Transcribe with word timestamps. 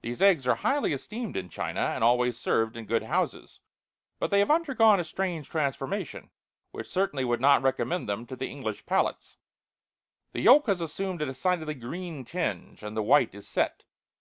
These 0.00 0.20
eggs 0.20 0.44
are 0.48 0.56
highly 0.56 0.92
esteemed 0.92 1.36
in 1.36 1.48
China, 1.48 1.78
and 1.82 2.02
always 2.02 2.36
served 2.36 2.76
in 2.76 2.84
good 2.84 3.04
houses; 3.04 3.60
but 4.18 4.32
they 4.32 4.40
have 4.40 4.50
undergone 4.50 4.98
a 4.98 5.04
strange 5.04 5.48
transformation, 5.48 6.30
which 6.72 6.88
certainly 6.88 7.24
would 7.24 7.40
not 7.40 7.62
recommend 7.62 8.08
them 8.08 8.26
to 8.26 8.44
English 8.44 8.84
palates; 8.86 9.36
the 10.32 10.40
yolk 10.40 10.66
has 10.66 10.80
assumed 10.80 11.22
a 11.22 11.26
decidedly 11.26 11.74
green 11.74 12.24
tinge, 12.24 12.82
and 12.82 12.96
the 12.96 13.04
white 13.04 13.36
is 13.36 13.46
set. 13.46 13.84